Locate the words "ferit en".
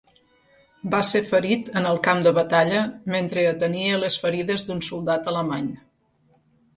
1.31-1.85